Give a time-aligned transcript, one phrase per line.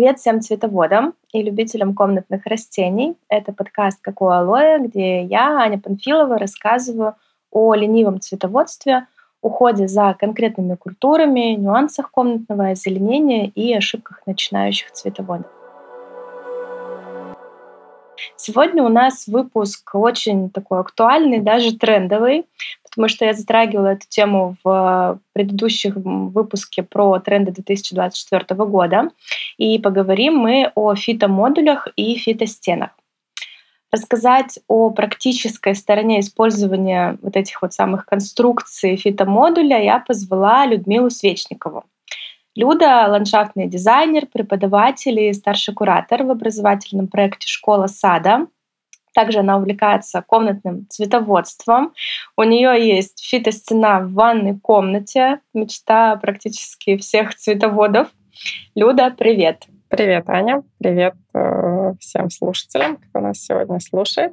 [0.00, 3.18] Привет всем цветоводам и любителям комнатных растений.
[3.28, 7.16] Это подкаст «Как у алоэ», где я, Аня Панфилова, рассказываю
[7.50, 9.08] о ленивом цветоводстве,
[9.42, 15.48] уходе за конкретными культурами, нюансах комнатного озеленения и ошибках начинающих цветоводов.
[18.36, 22.46] Сегодня у нас выпуск очень такой актуальный, даже трендовый,
[22.90, 29.10] потому что я затрагивала эту тему в предыдущих выпуске про тренды 2024 года.
[29.56, 32.90] И поговорим мы о фитомодулях и фитостенах.
[33.92, 41.84] Рассказать о практической стороне использования вот этих вот самых конструкций фитомодуля я позвала Людмилу Свечникову.
[42.56, 48.46] Люда— ландшафтный дизайнер, преподаватель и старший куратор в образовательном проекте «Школа сада».
[49.14, 51.92] Также она увлекается комнатным цветоводством.
[52.36, 58.08] У нее есть фитостена в ванной комнате, мечта практически всех цветоводов.
[58.74, 59.66] Люда, привет!
[59.90, 60.62] Привет, Аня.
[60.78, 64.32] Привет э, всем слушателям, кто нас сегодня слушает.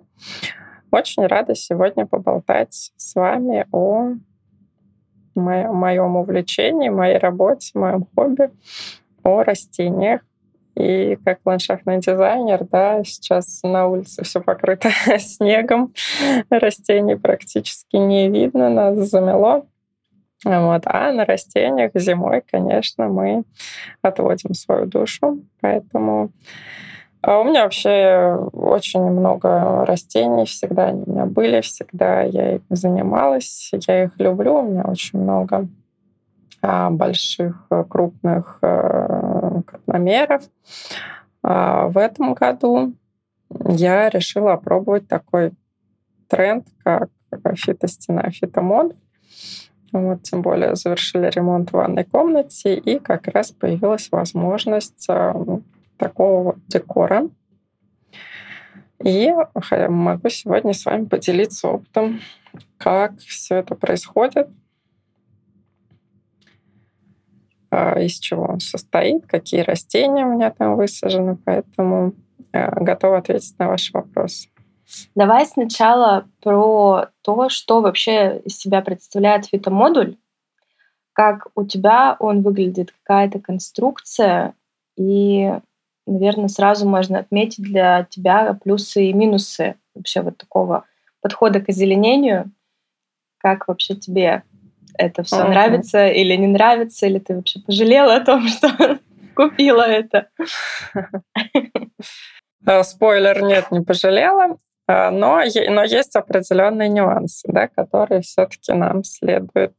[0.91, 4.13] Очень рада сегодня поболтать с вами о
[5.33, 8.51] моем увлечении, моей работе, моем хобби
[9.23, 10.21] о растениях.
[10.77, 14.89] И как ландшафтный дизайнер, да, сейчас на улице все покрыто
[15.19, 15.93] снегом,
[16.49, 19.65] растений практически не видно, нас замело.
[20.45, 20.83] Вот.
[20.85, 23.43] А на растениях зимой, конечно, мы
[24.03, 25.39] отводим свою душу.
[25.61, 26.31] Поэтому
[27.21, 32.61] а у меня вообще очень много растений, всегда они у меня были, всегда я ими
[32.69, 35.67] занималась, я их люблю, у меня очень много
[36.89, 40.43] больших, э, крупных э, крупномеров.
[41.43, 42.93] А в этом году
[43.49, 45.53] я решила опробовать такой
[46.27, 47.09] тренд, как
[47.55, 48.95] фитостена, фитомод.
[49.93, 55.33] Вот, тем более завершили ремонт в ванной комнате, и как раз появилась возможность э,
[55.97, 57.29] такого вот декора.
[59.03, 59.31] И
[59.89, 62.19] могу сегодня с вами поделиться опытом,
[62.77, 64.49] как все это происходит,
[67.66, 67.66] а,
[67.99, 72.13] из чего он состоит, какие растения у меня там высажены, поэтому
[72.53, 74.49] э, готова ответить на ваши вопросы.
[75.15, 80.17] Давай сначала про то, что вообще из себя представляет фитомодуль,
[81.13, 84.53] как у тебя он выглядит, какая-то конструкция,
[84.95, 85.51] и
[86.05, 90.85] наверное, сразу можно отметить для тебя плюсы и минусы вообще вот такого
[91.21, 92.51] подхода к озеленению.
[93.39, 94.43] Как вообще тебе
[94.97, 95.49] это все uh-huh.
[95.49, 98.99] нравится или не нравится, или ты вообще пожалела о том, что
[99.35, 100.29] купила это?
[102.65, 104.57] Э, спойлер, нет, не пожалела.
[104.87, 109.73] Э, но, но есть определенные нюансы, да, которые все-таки нам следует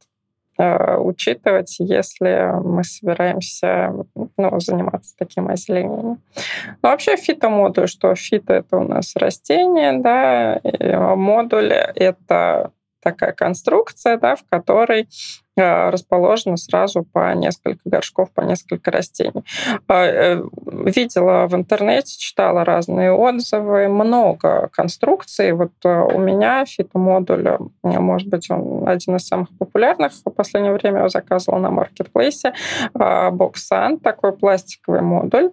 [0.59, 3.93] Э, учитывать, если мы собираемся
[4.35, 6.21] ну, заниматься таким озеленением.
[6.81, 10.59] Но вообще фитомодуль, что фито— это у нас растение, да,
[11.15, 15.07] модуль— это такая конструкция, да, в которой
[15.57, 19.43] э, расположено сразу по несколько горшков, по несколько растений.
[19.87, 25.53] А, э, видела в интернете, читала разные отзывы, много конструкций.
[25.53, 30.13] Вот э, у меня фитомодуль, может быть, он один из самых популярных.
[30.13, 32.53] В последнее время я заказывала на маркетплейсе.
[32.93, 35.51] Боксан, такой пластиковый модуль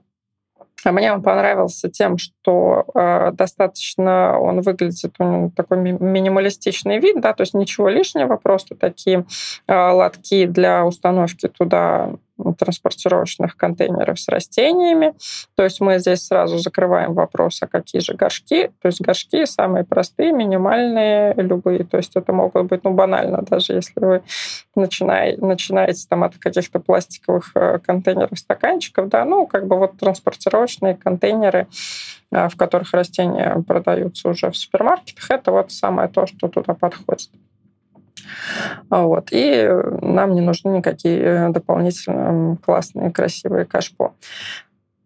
[0.84, 7.32] а мне он понравился тем, что э, достаточно он выглядит у такой минималистичный вид, да,
[7.32, 9.26] то есть ничего лишнего, просто такие
[9.66, 12.15] э, лотки для установки туда
[12.58, 15.14] транспортировочных контейнеров с растениями.
[15.54, 18.70] То есть мы здесь сразу закрываем вопрос, а какие же горшки.
[18.80, 21.84] То есть горшки самые простые, минимальные, любые.
[21.84, 24.22] То есть это могут быть, ну, банально, даже если вы
[24.74, 30.94] начинаете, начинаете там от каких-то пластиковых э, контейнеров, стаканчиков, да, ну, как бы вот транспортировочные
[30.94, 31.66] контейнеры,
[32.30, 37.30] э, в которых растения продаются уже в супермаркетах, это вот самое то, что туда подходит.
[38.90, 39.28] Вот.
[39.30, 39.68] И
[40.02, 44.14] нам не нужны никакие э, дополнительные классные, красивые кашпо.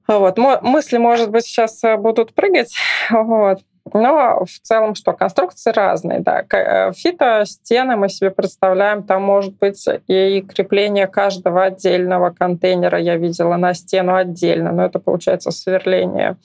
[0.06, 0.38] Вот.
[0.38, 2.74] Мысли, может быть, сейчас э, будут прыгать.
[3.10, 3.60] Вот.
[3.92, 5.12] Но в целом что?
[5.12, 6.44] Конструкции разные, да.
[6.52, 13.16] Э, фито стены мы себе представляем, там может быть и крепление каждого отдельного контейнера, я
[13.16, 16.36] видела на стену отдельно, но это получается сверление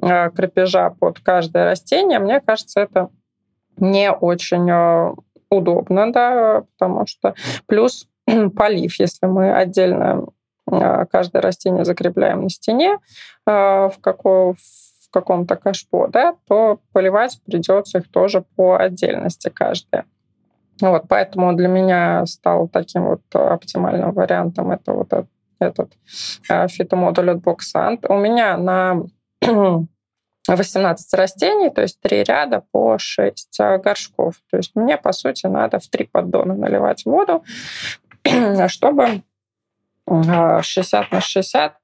[0.00, 2.20] крепежа под каждое растение.
[2.20, 3.08] Мне кажется, это
[3.80, 4.70] не очень
[5.50, 7.34] удобно, да, потому что
[7.66, 8.08] плюс
[8.56, 10.26] полив, если мы отдельно
[10.70, 12.98] а, каждое растение закрепляем на стене
[13.46, 20.04] а, в, каком, в каком-то кашпо, да, то поливать придется их тоже по отдельности каждое.
[20.80, 25.12] Вот, поэтому для меня стал таким вот оптимальным вариантом это вот
[25.58, 25.92] этот
[26.70, 28.06] фитомодуль от Boxant.
[28.08, 29.02] У меня на
[30.56, 34.36] 18 растений, то есть три ряда по 6 горшков.
[34.50, 37.44] То есть мне, по сути, надо в три поддона наливать воду,
[38.68, 39.22] чтобы
[40.06, 41.76] 60 на 60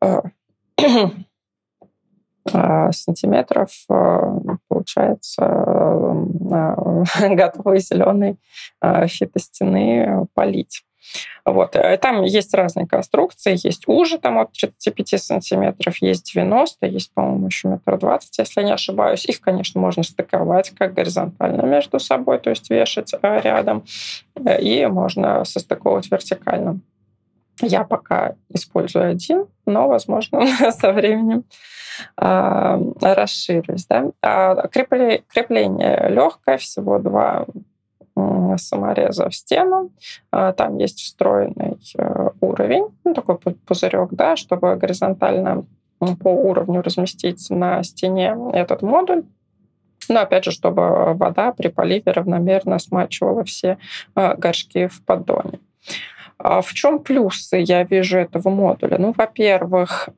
[2.90, 3.70] сантиметров
[4.68, 5.46] получается
[7.30, 8.38] готовый зеленый
[9.06, 10.84] фитостены полить.
[11.44, 11.76] Вот.
[11.76, 13.58] Э, там есть разные конструкции.
[13.62, 18.72] Есть уже там от 35 сантиметров, есть 90, есть, по-моему, еще метр двадцать, если не
[18.72, 19.24] ошибаюсь.
[19.26, 23.84] Их, конечно, можно стыковать как горизонтально между собой, то есть вешать э, рядом,
[24.36, 26.80] э, и можно состыковывать вертикально.
[27.60, 31.44] Я пока использую один, но, возможно, со временем
[32.16, 33.86] э, расширюсь.
[33.86, 34.10] Да?
[34.22, 37.46] А крепление легкое, всего два
[38.58, 39.90] самореза в стену.
[40.30, 45.64] А, там есть встроенный э, уровень, ну, такой пузырек, да, чтобы горизонтально
[45.98, 49.22] по уровню разместить на стене этот модуль.
[50.08, 53.78] Но опять же, чтобы вода при поливе равномерно смачивала все
[54.16, 55.60] э, горшки в поддоне.
[56.38, 58.98] А в чем плюсы я вижу этого модуля?
[58.98, 60.08] Ну, во-первых,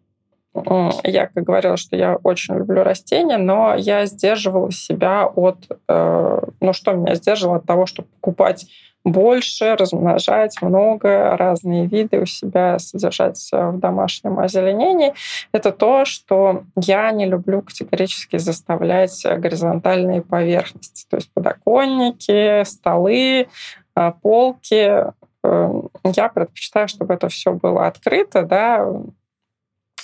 [1.03, 5.67] я, как говорила, что я очень люблю растения, но я сдерживала себя от...
[5.89, 8.67] Э, ну, что меня сдерживало от того, чтобы покупать
[9.05, 15.13] больше, размножать много, разные виды у себя, содержать в домашнем озеленении,
[15.53, 23.49] это то, что я не люблю категорически заставлять горизонтальные поверхности, то есть подоконники, столы,
[23.97, 25.05] э, полки.
[25.45, 28.89] Э, я предпочитаю, чтобы это все было открыто, да,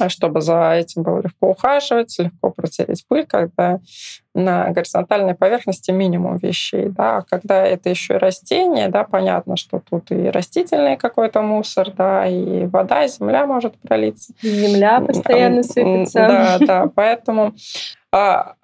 [0.08, 3.80] чтобы за этим было легко ухаживать, легко протереть пыль, когда
[4.34, 6.88] на горизонтальной поверхности минимум вещей.
[6.88, 7.18] Да.
[7.18, 12.26] А когда это еще и растение, да, понятно, что тут и растительный какой-то мусор, да,
[12.26, 14.32] и вода, и земля может пролиться.
[14.42, 16.18] Земля постоянно сыпется.
[16.18, 17.54] Да, да, поэтому
[18.12, 18.54] а, а,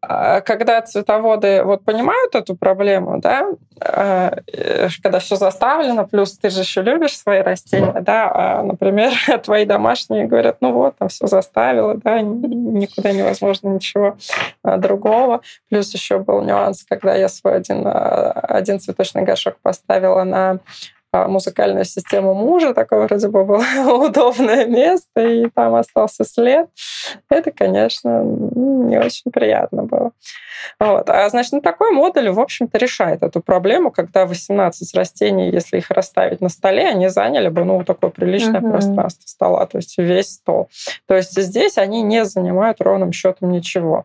[0.00, 3.50] когда цветоводы вот понимают эту проблему, да,
[3.80, 9.12] а, э, когда все заставлено, плюс ты же еще любишь свои растения, да, а, например,
[9.44, 14.16] твои домашние говорят, ну вот, там все заставило, да, никуда невозможно ничего
[14.62, 15.40] другого.
[15.68, 20.58] Плюс еще был нюанс, когда я свой один, один цветочный горшок поставила на а,
[21.26, 23.64] музыкальную систему мужа, такое вроде бы было
[24.06, 26.68] удобное место, и там остался след.
[27.28, 30.12] Это, конечно, не очень приятно было.
[30.78, 31.08] Вот.
[31.10, 35.90] А значит, ну, такой модуль, в общем-то, решает эту проблему, когда 18 растений, если их
[35.90, 38.70] расставить на столе, они заняли бы ну, такое приличное uh-huh.
[38.70, 40.68] пространство стола, то есть весь стол.
[41.06, 44.04] То есть здесь они не занимают ровным счетом ничего.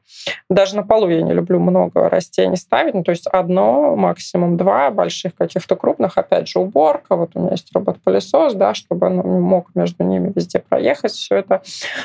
[0.50, 4.90] Даже на полу я не люблю много растений ставить, ну, то есть одно, максимум два
[4.92, 9.42] больших каких-то крупных, опять же, убор, уборка, вот у меня есть робот-пылесос, да, чтобы он
[9.42, 11.62] мог между ними везде проехать, все это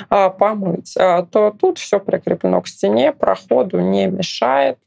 [0.08, 4.78] а, помыть, а, то тут все прикреплено к стене, проходу не мешает,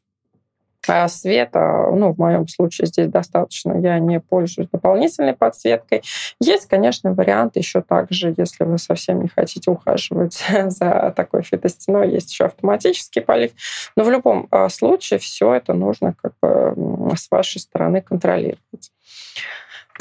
[0.88, 6.02] а света, ну, в моем случае здесь достаточно, я не пользуюсь дополнительной подсветкой.
[6.40, 12.32] Есть, конечно, вариант еще также, если вы совсем не хотите ухаживать за такой фитостеной, есть
[12.32, 13.52] еще автоматический полив.
[13.96, 18.92] Но в любом а, случае все это нужно как бы с вашей стороны контролировать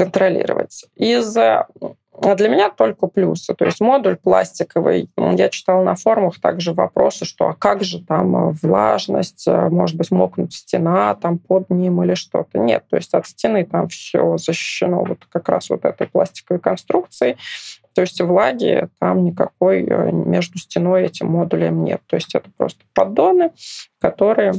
[0.04, 0.87] контролировать.
[0.97, 1.37] Из
[2.23, 3.54] а для меня только плюсы.
[3.54, 5.09] То есть модуль пластиковый.
[5.16, 9.97] Я читала на форумах также вопросы, что а как же там а, влажность, а, может
[9.97, 12.59] быть, мокнуть стена там под ним или что-то.
[12.59, 17.37] Нет, то есть от стены там все защищено вот как раз вот этой пластиковой конструкцией.
[17.95, 22.02] То есть влаги там никакой между стеной и этим модулем нет.
[22.07, 23.52] То есть это просто поддоны,
[23.99, 24.54] которые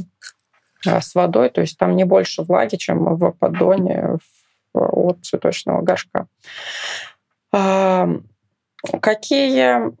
[0.84, 4.18] с водой, то есть там не больше влаги, чем в поддоне
[4.74, 6.26] от цветочного горшка.
[9.00, 9.92] Какие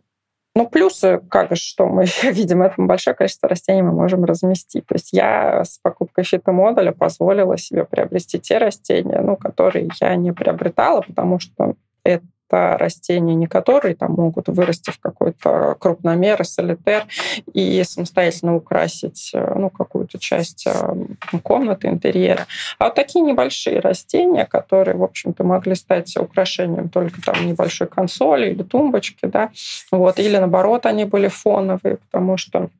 [0.54, 4.86] ну, плюсы, как что мы видим, это большое количество растений мы можем разместить.
[4.86, 10.32] То есть я с покупкой фитомодуля позволила себе приобрести те растения, ну, которые я не
[10.32, 11.74] приобретала, потому что
[12.04, 17.06] это это растения, не которые там могут вырасти в какой-то крупномер, солитер
[17.52, 20.94] и самостоятельно украсить э, ну, какую-то часть э,
[21.42, 22.46] комнаты, интерьера.
[22.78, 28.50] А вот такие небольшие растения, которые, в общем-то, могли стать украшением только там небольшой консоли
[28.50, 29.50] или тумбочки, да,
[29.90, 32.70] вот, или наоборот, они были фоновые, потому что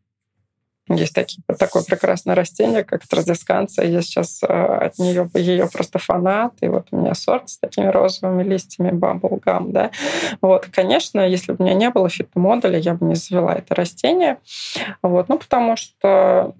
[0.89, 3.87] есть такие, такое прекрасное растение, как традисканция.
[3.87, 6.55] Я сейчас э, от нее ее просто фанат.
[6.61, 9.71] И вот у меня сорт с такими розовыми листьями bubblegum.
[9.71, 9.91] Да?
[10.41, 14.39] Вот, конечно, если бы у меня не было фитомодуля, я бы не завела это растение.
[15.03, 16.55] Вот, ну, потому что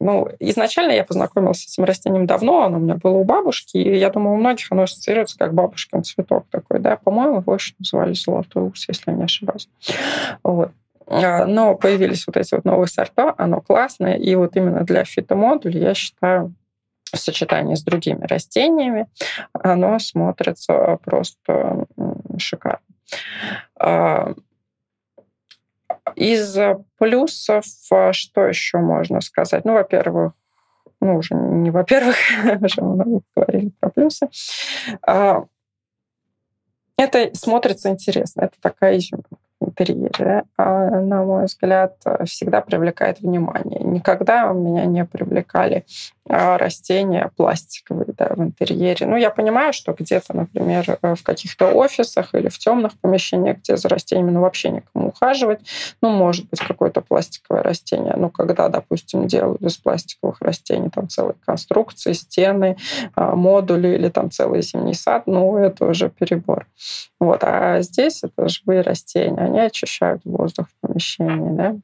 [0.00, 3.98] ну, изначально я познакомилась с этим растением давно, оно у меня было у бабушки, и
[3.98, 8.14] я думаю, у многих оно ассоциируется как бабушкин цветок такой, да, по-моему, его еще называли
[8.14, 9.68] золотой ус, если я не ошибаюсь.
[10.42, 10.72] Вот.
[11.10, 15.88] А, но появились вот эти вот новые сорта, оно классное, и вот именно для фитомодуля
[15.88, 16.54] я считаю,
[17.12, 19.08] в сочетании с другими растениями,
[19.52, 21.86] оно смотрится просто
[22.38, 22.78] шикарно.
[23.76, 24.34] А,
[26.14, 26.56] из
[26.98, 29.64] плюсов а, что еще можно сказать?
[29.64, 30.34] Ну, во-первых,
[31.00, 32.14] ну, уже не во-первых,
[32.60, 34.28] уже много говорили про плюсы.
[36.96, 39.36] Это смотрится интересно, это такая изюминка
[39.70, 43.80] интерьере, а, на мой взгляд, всегда привлекает внимание.
[43.80, 45.84] Никогда меня не привлекали
[46.32, 49.04] а, растения пластиковые да, в интерьере.
[49.06, 53.76] Ну, я понимаю, что где-то, например, э, в каких-то офисах или в темных помещениях, где
[53.76, 55.60] за растениями ну, вообще некому ухаживать,
[56.00, 58.14] ну, может быть, какое-то пластиковое растение.
[58.16, 62.76] Но когда, допустим, делают из пластиковых растений там целые конструкции, стены,
[63.16, 66.68] а, модули или там целый зимний сад, ну, это уже перебор.
[67.18, 67.42] Вот.
[67.42, 71.76] А здесь это живые растения, они очищают воздух в помещении, да.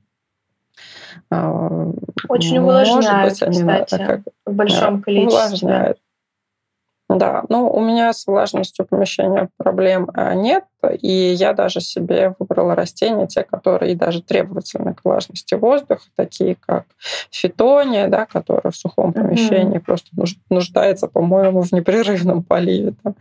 [1.31, 1.93] А,
[2.29, 5.39] Очень увлажняют, быть, они кстати, как, в большом количестве.
[5.39, 5.99] Увлажняют.
[7.09, 10.65] Да, ну у меня с влажностью помещения проблем а, нет,
[11.01, 16.87] и я даже себе выбрала растения, те, которые даже требовательны к влажности воздуха, такие как
[17.31, 19.85] фитония, да, которая в сухом помещении mm-hmm.
[19.85, 20.11] просто
[20.51, 22.95] нуждается, по-моему, в непрерывном поливе.
[23.05, 23.15] Там.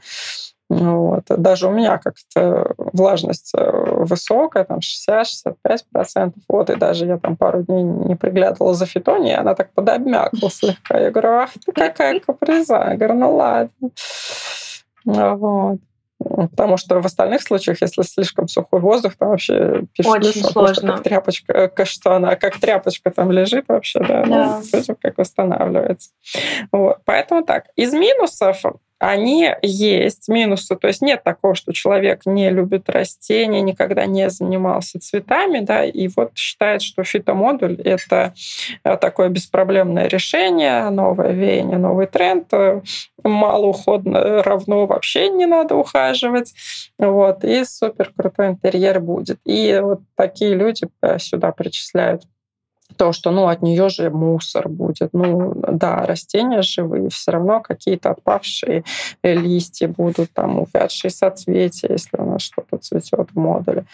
[0.69, 1.25] Вот.
[1.29, 6.33] Даже у меня как-то влажность э, высокая, там 60-65%.
[6.49, 10.99] Вот, и даже я там пару дней не приглядывала за фитонией, она так подобмякла слегка.
[10.99, 12.75] Я говорю, ах ты какая каприза.
[12.89, 13.89] Я говорю, ну ладно.
[15.05, 15.79] Вот.
[16.17, 20.93] Потому что в остальных случаях, если слишком сухой воздух, там вообще пишешь, Очень сложно.
[20.93, 24.61] как тряпочка, э, что она как тряпочка там лежит вообще, да, да.
[24.73, 26.09] Ну, как восстанавливается.
[26.71, 26.99] Вот.
[27.05, 28.63] Поэтому так, из минусов
[28.99, 30.75] они есть, минусы.
[30.75, 36.07] То есть нет такого, что человек не любит растения, никогда не занимался цветами, да, и
[36.15, 38.33] вот считает, что фитомодуль— это
[38.83, 42.81] э, такое беспроблемное решение, новое веяние, новый тренд, э,
[43.23, 46.53] мало уходно равно вообще не надо ухаживать,
[46.97, 49.39] вот, и супер крутой интерьер будет.
[49.45, 52.23] И вот такие люди э, сюда причисляют
[52.97, 55.09] то, что ну, от нее же мусор будет.
[55.13, 58.83] Ну, да, растения живые, все равно какие-то отпавшие
[59.23, 63.85] листья будут, там, увядшие соцветия, если у нас что-то цветет в модуле.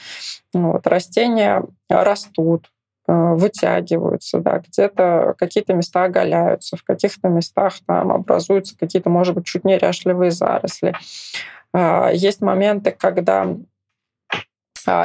[0.53, 0.85] Вот.
[0.87, 2.69] Растения растут,
[3.07, 9.45] э, вытягиваются, да, где-то какие-то места оголяются, в каких-то местах там образуются какие-то, может быть,
[9.45, 10.93] чуть неряшливые заросли.
[11.73, 13.55] А, есть моменты, когда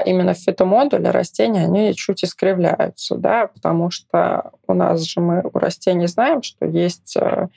[0.04, 5.59] именно в фитомодуле растения, они чуть искривляются, да, потому что у нас же мы у
[5.59, 7.49] растений знаем, что есть э,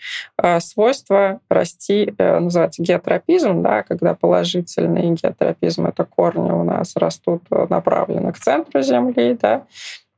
[0.41, 7.43] э, свойство расти, э, называется геотропизм, да, когда положительный геотропизм— это корни у нас растут
[7.49, 9.65] направленно к центру Земли, да,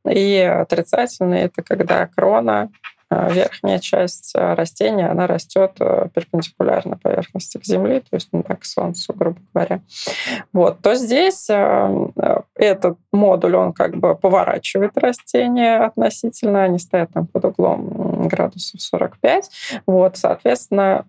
[0.10, 2.91] и отрицательный— это когда крона а,
[3.30, 8.60] верхняя часть а, растения, она растет э, перпендикулярно поверхности к Земли, то есть ну, так,
[8.60, 9.82] к Солнцу, грубо говоря.
[10.54, 17.46] Вот, то здесь этот модуль, он как бы поворачивает растения относительно, они стоят там под
[17.46, 19.50] углом градусов 45.
[19.86, 21.06] Вот, соответственно,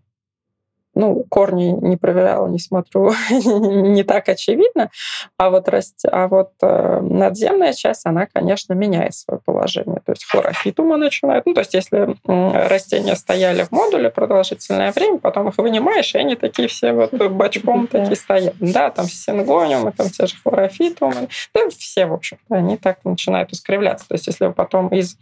[0.94, 4.90] ну, корни не проверяла, не смотрю, не так очевидно.
[5.38, 6.00] А вот, раст...
[6.10, 10.00] а вот э, надземная часть, она, конечно, меняет свое положение.
[10.04, 11.46] То есть хлорофитума начинает.
[11.46, 16.18] Ну, то есть если э, растения стояли в модуле продолжительное время, потом их вынимаешь, и
[16.18, 18.54] они такие все вот бочком такие стоят.
[18.60, 21.28] Да, там сингониумы, там те же хлорофитумы.
[21.54, 24.06] Да, все, в общем-то, они так начинают искривляться.
[24.08, 25.16] То есть если вы потом из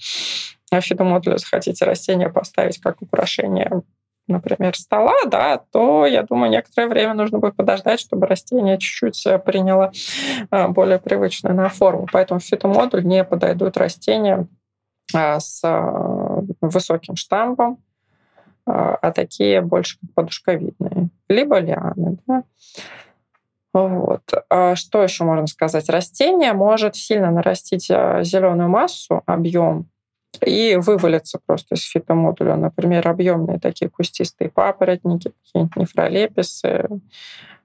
[0.81, 3.83] фитомодуля захотите растения поставить как украшение
[4.31, 9.39] например, стола, да, то, я думаю, некоторое время нужно будет подождать, чтобы растение чуть-чуть э,
[9.39, 9.93] приняло
[10.51, 12.07] э, более привычную на форму.
[12.13, 14.47] Поэтому в фитомодуль не подойдут растения
[15.15, 15.63] э, с
[16.61, 17.79] высоким штампом,
[18.67, 22.19] а такие больше подушковидные, либо лианы.
[22.27, 22.45] Да?
[23.73, 24.23] Вот.
[24.49, 25.89] А что еще можно сказать?
[25.89, 29.89] Растение может сильно нарастить зеленую массу, объем,
[30.45, 32.57] и вывалятся просто из фитомодуля.
[32.57, 36.89] Например, объемные такие кустистые папоротники, какие-нибудь нефролеписы.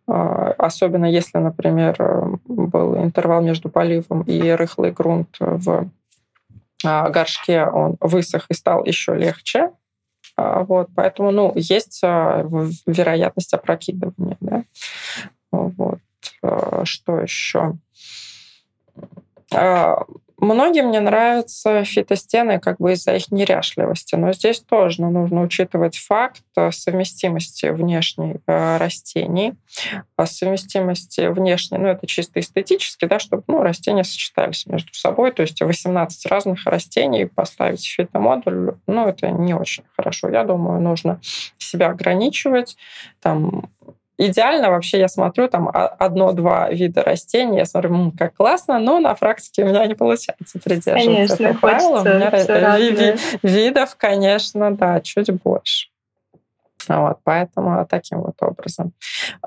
[0.08, 1.96] А, особенно если, например,
[2.46, 5.90] был интервал между поливом и рыхлый грунт в
[6.84, 9.72] а, горшке, он высох и стал еще легче.
[10.36, 14.38] А, вот, поэтому, ну, есть вероятность опрокидывания.
[14.42, 14.64] Да?
[15.52, 16.00] Вот.
[16.84, 17.78] Что еще?
[20.38, 25.98] Многим не нравятся фитостены как бы из-за их неряшливости, но здесь тоже ну, нужно учитывать
[25.98, 29.54] факт э, совместимости внешней э, растений,
[30.18, 35.42] а совместимости внешней, ну это чисто эстетически, да, чтобы ну, растения сочетались между собой, то
[35.42, 40.30] есть 18 разных растений поставить в фитомодуль, ну это не очень хорошо.
[40.30, 41.22] Я думаю, нужно
[41.58, 42.76] себя ограничивать,
[43.22, 43.70] там
[44.18, 49.64] идеально вообще я смотрю там одно-два вида растений, я смотрю, как классно, но на практике
[49.64, 52.00] у меня не получается придерживаться конечно, этого правила.
[52.02, 55.90] У меня видов, конечно, да, чуть больше.
[56.88, 58.94] Вот, поэтому таким вот образом.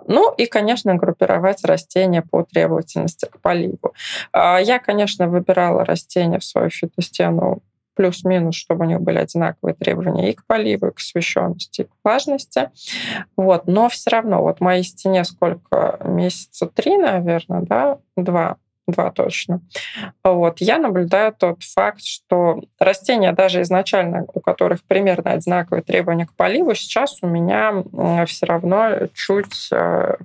[0.07, 3.95] Ну и, конечно, группировать растения по требовательности к поливу.
[4.33, 7.63] А, я, конечно, выбирала растения в свою фитостену
[7.99, 11.91] плюс-минус, чтобы у них были одинаковые требования и к поливу, и к освещенности, и к
[12.05, 12.71] влажности.
[13.37, 13.67] Вот.
[13.67, 15.99] Но все равно, вот моей стене сколько?
[16.05, 17.99] Месяца три, наверное, да?
[18.17, 19.61] Два два точно.
[20.25, 20.61] Вот.
[20.61, 26.75] Я наблюдаю тот факт, что растения, даже изначально, у которых примерно одинаковые требования к поливу,
[26.75, 27.85] сейчас у меня
[28.25, 30.17] все равно чуть э,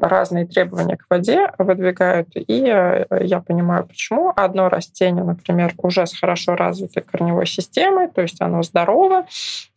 [0.00, 4.32] разные требования к воде выдвигают, и э, я понимаю, почему.
[4.34, 9.26] Одно растение, например, уже с хорошо развитой корневой системой, то есть оно здорово,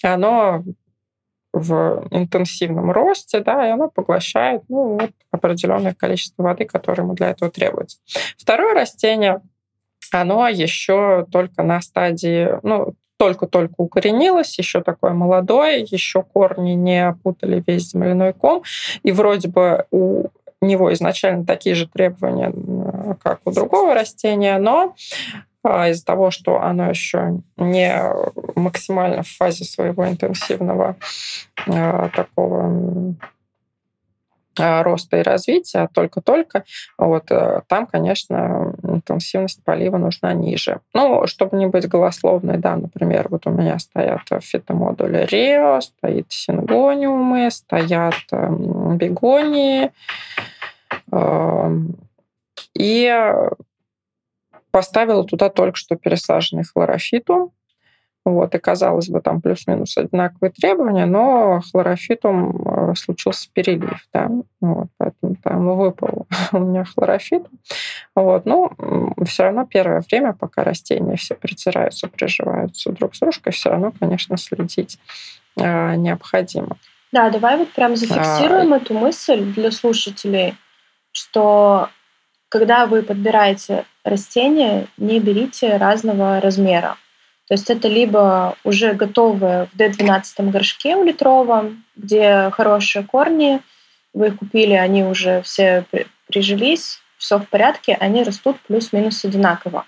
[0.04, 0.64] оно
[1.54, 7.30] в интенсивном росте, да, и оно поглощает ну, вот, определенное количество воды, которое ему для
[7.30, 8.00] этого требуется.
[8.38, 9.42] Второе растение,
[10.12, 17.64] оно еще только на стадии, ну, только-только укоренилось, еще такое молодое, еще корни не опутали
[17.66, 18.64] весь земляной ком,
[19.02, 20.26] и вроде бы у
[20.62, 22.54] него изначально такие же требования,
[23.24, 24.94] как у другого растения, но
[25.64, 27.98] а, из-за того, что оно еще не
[28.56, 30.98] максимально в фазе своего интенсивного
[31.66, 33.16] а, такого
[34.58, 36.64] роста и развития, а только-только,
[36.98, 40.82] вот э, там, конечно, интенсивность полива нужна ниже.
[40.94, 47.50] Ну, чтобы не быть голословной, да, например, вот у меня стоят фитомодули Рио, стоит сингониумы,
[47.52, 49.92] стоят эм, бегонии,
[51.12, 51.96] эм,
[52.78, 53.12] и
[54.72, 57.52] поставила туда только что пересаженный хлорофитум,
[58.26, 64.30] вот, и, казалось бы, там плюс-минус одинаковые требования, но хлорофитум э, случился перелив, да,
[64.62, 67.44] вот, поэтому там выпал у меня хлорофит.
[68.16, 68.72] Вот, но
[69.26, 74.38] все равно первое время, пока растения все притираются, приживаются друг с дружкой, все равно, конечно,
[74.38, 75.00] следить
[75.58, 76.78] э, необходимо.
[77.12, 80.56] Да, давай вот прям зафиксируем а, эту мысль для слушателей,
[81.12, 81.90] что
[82.50, 86.98] когда вы подбираете растения, не берите разного размера.
[87.48, 93.62] То есть это либо уже готовые в D12 горшке у литровом, где хорошие корни,
[94.14, 95.86] вы их купили, они уже все
[96.28, 99.86] прижились, все в порядке, они растут плюс-минус одинаково.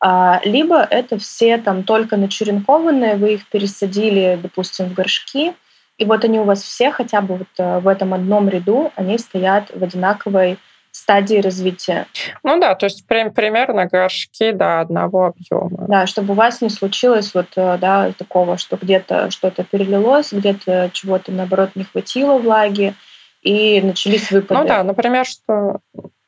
[0.00, 5.54] А, либо это все там только начеренкованные, вы их пересадили, допустим, в горшки,
[5.96, 9.16] и вот они у вас все хотя бы вот э, в этом одном ряду, они
[9.16, 10.58] стоят в одинаковой
[10.94, 12.06] стадии развития.
[12.44, 15.86] Ну да, то есть прям, примерно горшки до одного объема.
[15.88, 20.90] Да, чтобы у вас не случилось вот э, да, такого, что где-то что-то перелилось, где-то
[20.92, 22.94] чего-то, наоборот, не хватило влаги,
[23.42, 24.60] и начались выпады.
[24.60, 25.80] Ну да, например, что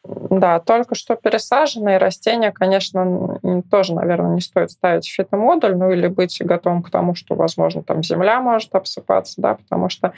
[0.04, 6.36] да, только что пересаженные растения, конечно, тоже, наверное, не стоит ставить фитомодуль, ну или быть
[6.40, 10.12] готовым к тому, что, возможно, там земля может обсыпаться, да, потому что,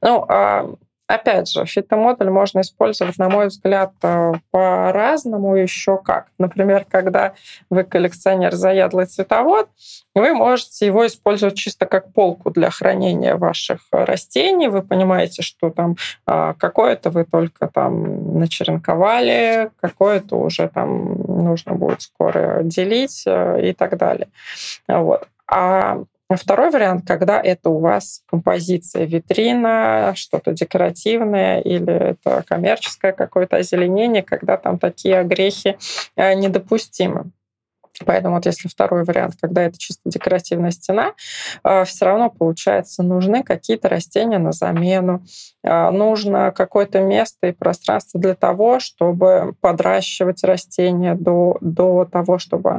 [0.00, 0.70] ну, а
[1.06, 6.28] Опять же, фитомодуль можно использовать, на мой взгляд, э, по-разному еще как.
[6.38, 7.34] Например, когда
[7.68, 9.68] вы коллекционер заядлый цветовод,
[10.14, 14.68] вы можете его использовать чисто как полку для хранения ваших растений.
[14.68, 22.00] Вы понимаете, что там а, какое-то вы только там начеренковали, какое-то уже там нужно будет
[22.00, 24.28] скоро делить э, и так далее.
[24.88, 25.28] Вот.
[25.46, 33.56] А Второй вариант, когда это у вас композиция витрина, что-то декоративное или это коммерческое какое-то
[33.56, 35.76] озеленение, когда там такие огрехи
[36.16, 37.30] э, недопустимы.
[38.04, 41.12] Поэтому вот если второй вариант, когда это чисто декоративная стена,
[41.62, 45.24] э, все равно получается нужны какие-то растения на замену,
[45.62, 52.70] э, нужно какое-то место и пространство для того, чтобы подращивать растения до, до того, чтобы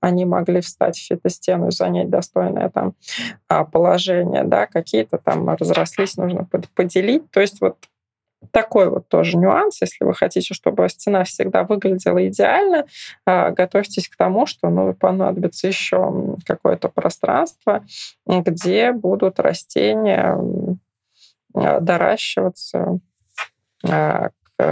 [0.00, 2.94] они могли встать в фитостену и занять достойное там
[3.48, 7.30] а, положение, да, какие-то там разрослись, нужно поделить.
[7.30, 7.76] То есть вот
[8.50, 9.80] такой вот тоже нюанс.
[9.80, 12.86] Если вы хотите, чтобы стена всегда выглядела идеально,
[13.26, 17.84] а, готовьтесь к тому, что ну, понадобится еще какое-то пространство,
[18.26, 20.38] где будут растения
[21.54, 23.00] а, доращиваться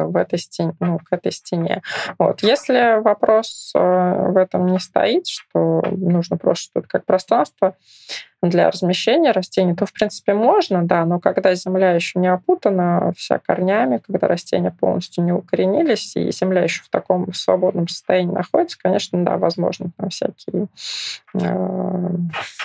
[0.04, 1.82] в этой стене, ну, к этой стене.
[2.18, 2.42] Вот.
[2.42, 7.74] Если вопрос в этом не стоит, что нужно просто что-то как пространство
[8.42, 13.38] для размещения растений, то, в принципе, можно, да, но когда земля еще не опутана вся
[13.38, 19.24] корнями, когда растения полностью не укоренились, и земля еще в таком свободном состоянии находится, конечно,
[19.24, 20.68] да, возможно, там всякие
[21.34, 22.08] э,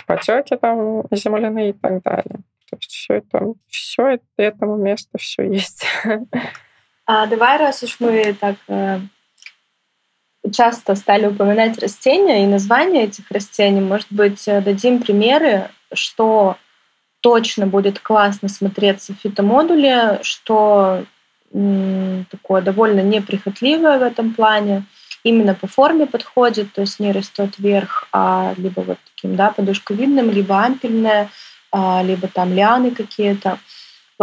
[0.05, 2.39] потеки там земляные и так далее.
[2.69, 5.85] То есть все это, все это этому месту все есть.
[7.05, 8.99] А давай, раз уж мы так э,
[10.51, 16.57] часто стали упоминать растения и названия этих растений, может быть, э, дадим примеры, что
[17.21, 21.05] точно будет классно смотреться в фитомодуле, что
[21.51, 24.85] такое довольно неприхотливое в этом плане,
[25.23, 30.31] именно по форме подходит, то есть не растет вверх, а либо вот таким, да, подушковидным,
[30.31, 31.29] либо ампельное,
[31.71, 33.59] а, либо там лианы какие-то.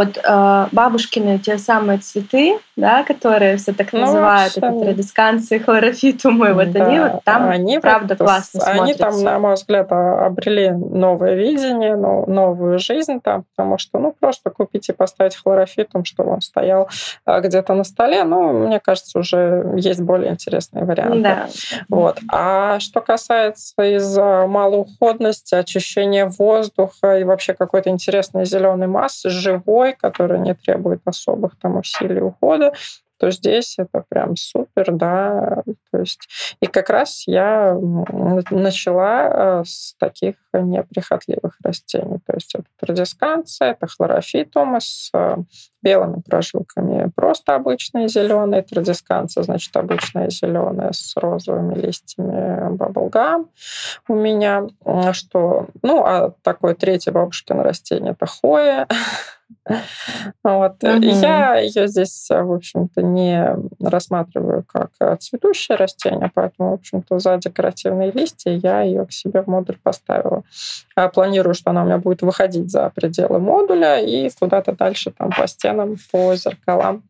[0.01, 6.55] Вот э, бабушкины те самые цветы, да, которые все так ну, называют, это традисканцы, хлорофитумы,
[6.55, 10.71] вот да, они вот там, они правда, вот, классно Они там, на мой взгляд, обрели
[10.71, 16.41] новое видение, новую жизнь там, потому что, ну, просто купить и поставить хлорофитум, чтобы он
[16.41, 16.89] стоял
[17.27, 21.21] а, где-то на столе, ну, мне кажется, уже есть более интересные варианты.
[21.21, 21.49] Да.
[21.91, 22.21] Вот.
[22.33, 29.95] А что касается из-за малоуходности, очищения воздуха и вообще какой-то интересной зеленой массы, живой, живой,
[29.99, 32.73] который не требует особых там усилий ухода,
[33.21, 35.63] то здесь это прям супер, да.
[35.93, 36.21] То есть,
[36.61, 37.77] и как раз я
[38.51, 42.19] начала э, с таких неприхотливых растений.
[42.27, 45.37] То есть это традисканция, это хлорофитум с э,
[45.83, 53.51] белыми прожилками, просто обычные зеленые, традисканция, значит, обычная зеленая с розовыми листьями баблгам
[54.09, 54.67] у меня.
[55.13, 58.89] Что, ну, а такое третье бабушкино растение это хоя,
[60.43, 60.83] Вот.
[60.83, 61.03] Угу.
[61.03, 68.11] Я ее здесь, в общем-то, не рассматриваю как цветущее растение, поэтому, в общем-то, за декоративные
[68.11, 70.43] листья я ее к себе в модуль поставила.
[70.97, 75.31] А планирую, что она у меня будет выходить за пределы модуля и куда-то дальше там
[75.31, 77.05] по стенам, по зеркалам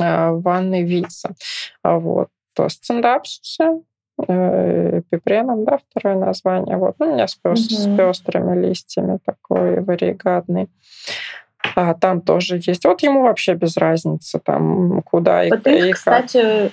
[0.00, 1.34] э, ванной виться.
[1.82, 2.28] Вот.
[2.54, 3.82] То стендапсусы,
[4.28, 6.76] э, пипреном, да, второе название.
[6.76, 6.96] Вот.
[6.98, 7.74] Ну, у меня с, пёс- угу.
[7.74, 10.68] с пестрыми листьями такой варигадный.
[11.74, 12.84] А там тоже есть.
[12.84, 16.72] Вот ему вообще без разницы, там куда вот и, их, и кстати,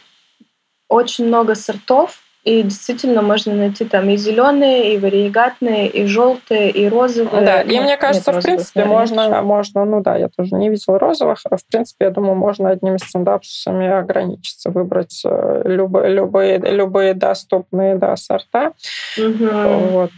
[0.88, 6.88] очень много сортов, и действительно можно найти там и зеленые, и вариегатные, и желтые, и
[6.88, 7.46] розовые.
[7.46, 10.98] Да, и ну, мне кажется, в принципе, можно, можно, ну да, я тоже не видела
[10.98, 17.14] розовых, а в принципе, я думаю, можно одними стендапсами ограничиться, выбрать э, любые, любые, любые
[17.14, 18.72] доступные да, сорта.
[19.18, 19.48] Угу.
[19.92, 20.12] Вот.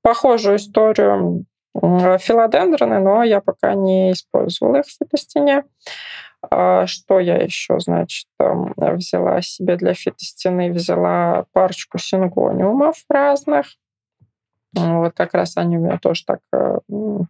[0.00, 1.44] Похожую историю
[2.18, 5.64] филодендроны, но я пока не использовала их в фитостене.
[6.50, 10.72] А что я еще, значит, взяла себе для фитостены?
[10.72, 13.66] Взяла парочку сингониумов разных.
[14.72, 16.78] Вот как раз они у меня тоже так э,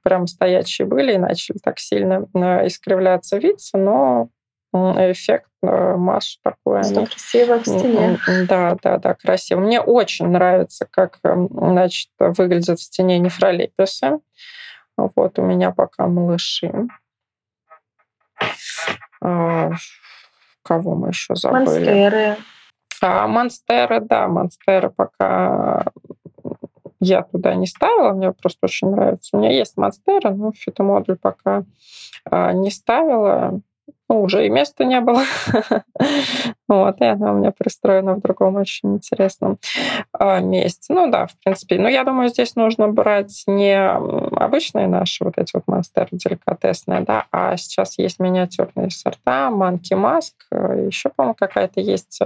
[0.02, 4.30] прям стоячие были и начали так сильно э, искривляться виться, но
[4.96, 6.82] эффект, э, массу такую.
[6.84, 7.06] Что они...
[7.06, 8.18] красиво в стене.
[8.48, 9.60] Да, да, да, красиво.
[9.60, 14.20] Мне очень нравится, как значит, выглядят в стене нефролеписы.
[14.96, 16.72] Вот у меня пока малыши.
[19.22, 19.70] А,
[20.62, 21.64] кого мы еще забыли?
[21.64, 22.36] Монстеры.
[23.02, 25.84] А, монстеры, да, монстеры пока
[27.00, 29.36] я туда не ставила, мне просто очень нравится.
[29.36, 31.64] У меня есть монстеры, но фитомодуль пока
[32.24, 33.60] а, не ставила
[34.08, 35.22] ну, уже и места не было.
[36.68, 39.58] вот, и она у меня пристроена в другом очень интересном
[40.12, 40.92] а, месте.
[40.92, 41.78] Ну да, в принципе.
[41.78, 47.26] Но я думаю, здесь нужно брать не обычные наши вот эти вот монстеры деликатесные, да,
[47.32, 52.20] а сейчас есть миниатюрные сорта, манки маск, еще, по-моему, какая-то есть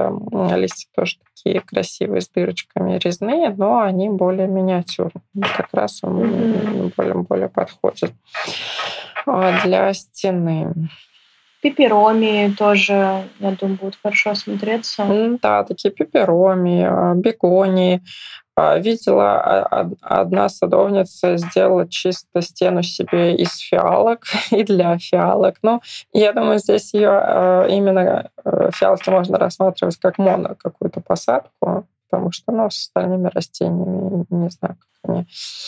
[0.54, 5.22] листья тоже такие красивые с дырочками резные, но они более миниатюрные.
[5.56, 8.12] Как раз он более, более подходит
[9.26, 10.74] а, для стены.
[11.62, 15.04] Пепероми тоже, я думаю, будут хорошо смотреться.
[15.42, 18.00] Да, такие пепероми, а, бекони.
[18.56, 25.56] А, видела, а, одна садовница сделала чисто стену себе из фиалок и для фиалок.
[25.62, 32.32] Ну, я думаю, здесь ее именно э, фиалки можно рассматривать как моно какую-то посадку, потому
[32.32, 35.26] что, ну, с остальными растениями не знаю, как они.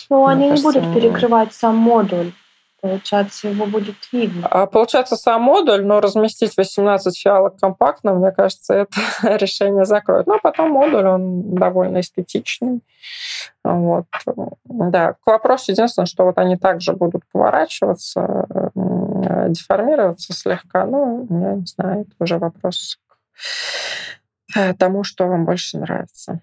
[0.09, 2.33] Ну, они кажется, не будут перекрывать сам модуль.
[2.83, 4.49] Получается, его будет видно.
[4.51, 8.99] А получается, сам модуль, но разместить 18 фиалок компактно, мне кажется, это
[9.37, 10.27] решение закроет.
[10.27, 12.81] Но потом модуль, он довольно эстетичный.
[13.63, 14.07] Вот.
[14.65, 20.85] Да, к вопросу единственное, что вот они также будут поворачиваться деформироваться слегка.
[20.85, 22.99] Ну, я не знаю, это уже вопрос
[24.53, 26.41] к тому, что вам больше нравится.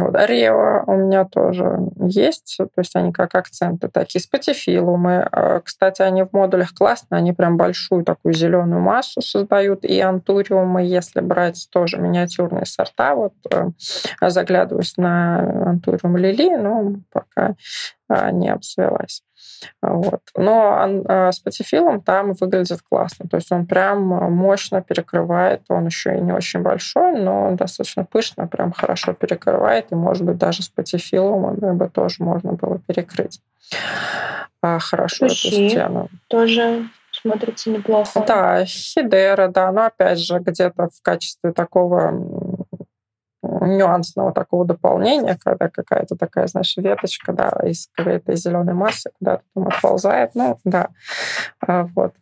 [0.00, 0.14] Вот.
[0.14, 4.20] Орео у меня тоже есть, то есть они как акценты такие.
[4.20, 9.84] Спатифилумы, а, кстати, они в модулях классные, они прям большую такую зеленую массу создают.
[9.84, 13.68] И антуриумы, если брать тоже миниатюрные сорта, вот э,
[14.20, 17.54] заглядываюсь на антуриум лили, но пока
[18.08, 19.22] а, не обзавелась.
[19.82, 20.20] Вот.
[20.36, 23.28] Но а, с патифилом там выглядит классно.
[23.28, 25.62] То есть он прям мощно перекрывает.
[25.68, 29.92] Он еще и не очень большой, но достаточно пышно, прям хорошо перекрывает.
[29.92, 33.40] И, может быть, даже с патифилом бы тоже можно было перекрыть
[34.62, 36.08] а, хорошо Пыши эту стену.
[36.28, 38.24] Тоже смотрится неплохо.
[38.26, 42.10] Да, хидера, да, но опять же где-то в качестве такого
[43.66, 49.68] нюансного такого дополнения, когда какая-то такая, знаешь, веточка, да, из какой-то зеленой массы куда-то там
[49.68, 50.34] отползает.
[50.34, 50.88] Ну, да,
[51.60, 52.14] а, вот.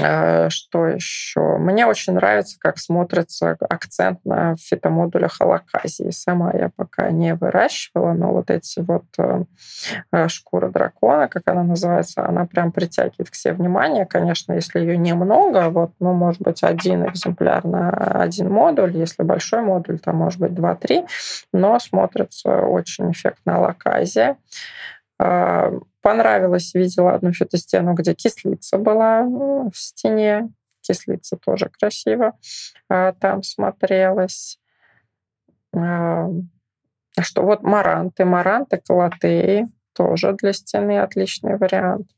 [0.00, 1.56] Э, что еще?
[1.58, 6.10] Мне очень нравится, как смотрится акцент на фитомодулях алаказии.
[6.10, 9.44] Сама я пока не выращивала, но вот эти вот э,
[10.12, 14.04] э, шкура дракона, как она называется, она прям притягивает к себе внимание.
[14.04, 19.62] Конечно, если ее немного, вот, ну, может быть, один экземпляр на один модуль, если большой
[19.62, 21.04] модуль, то может быть два-три,
[21.52, 24.36] но смотрится очень эффектно алаказия.
[26.04, 30.50] Понравилось, видела одну фитостену, где кислица была в стене.
[30.82, 32.34] Кислица тоже красиво
[32.90, 34.60] а, там смотрелась.
[35.74, 36.28] А,
[37.18, 42.10] что вот маранты, маранты, калатеи тоже для стены отличный вариант.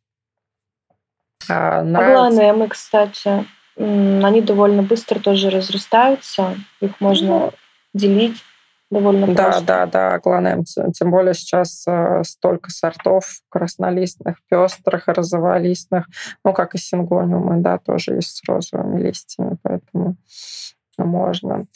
[1.49, 2.27] А, нравится...
[2.27, 3.46] Агланемы, кстати,
[3.77, 6.57] они довольно быстро тоже разрастаются.
[6.81, 7.53] Их можно ну,
[7.94, 8.42] делить
[8.90, 9.64] довольно да, просто.
[9.64, 10.64] Да, да, да, гланем.
[10.64, 16.07] Тем более сейчас э, столько сортов краснолистных, пестрых, розоволистных,
[16.44, 20.16] ну, как и сингониумы, да, тоже есть с розовыми листьями, поэтому
[20.99, 21.66] можно.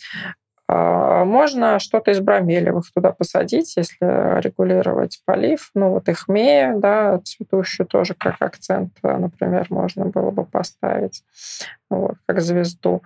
[0.73, 5.71] А, можно что-то из бромелевых туда посадить, если регулировать полив.
[5.75, 11.25] Ну, вот их мея, да, цветущую тоже как акцент, например, можно было бы поставить,
[11.89, 13.03] вот, как звезду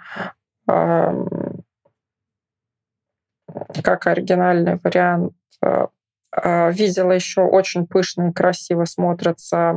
[3.83, 5.35] как оригинальный вариант.
[5.62, 5.87] Э,
[6.33, 9.74] э, видела еще очень пышно и красиво смотрятся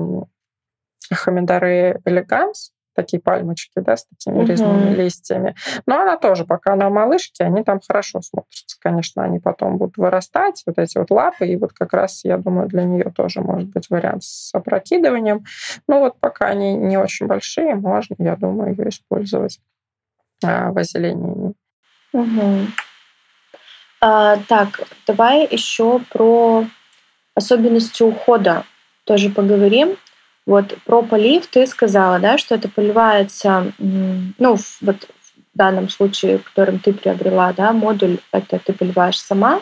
[1.12, 4.48] хамидары элеганс, такие пальмочки, да, с такими uh-huh.
[4.48, 5.56] резными листьями.
[5.86, 8.78] Но она тоже, пока она малышки, они там хорошо смотрятся.
[8.80, 12.68] Конечно, они потом будут вырастать, вот эти вот лапы, и вот как раз, я думаю,
[12.68, 15.46] для нее тоже может быть вариант с опрокидыванием.
[15.88, 19.60] Ну вот пока они не очень большие, можно, я думаю, ее использовать
[20.44, 21.54] а, в озеленении.
[22.14, 22.68] Угу.
[24.00, 26.66] А, так, давай еще про
[27.36, 28.64] особенности ухода
[29.06, 29.98] тоже поговорим.
[30.46, 36.80] Вот про полив ты сказала, да, что это поливается, ну, вот в данном случае, которым
[36.80, 39.62] ты приобрела, да, модуль, это ты поливаешь сама,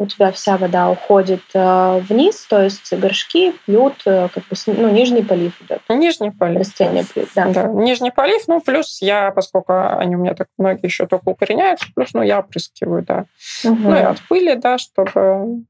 [0.00, 4.88] у тебя вся вода уходит э, вниз, то есть горшки пьют, э, как бы, ну,
[4.88, 5.82] нижний полив идет.
[5.90, 6.60] Нижний полив.
[6.60, 7.46] Растения пьют, да.
[7.48, 7.66] да.
[7.66, 12.14] Нижний полив, ну, плюс я, поскольку они у меня так многие еще только укореняются, плюс,
[12.14, 13.26] ну, я опрыскиваю, да.
[13.62, 13.74] Угу.
[13.74, 15.64] Ну, и от пыли, да, чтобы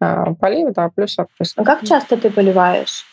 [0.00, 1.68] э, полив, да, плюс опрыскиваю.
[1.68, 3.04] А как часто ты поливаешь?